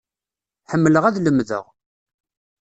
Ḥemmleɣ 0.71 1.03
ad 1.05 1.17
lemdeɣ. 1.19 1.65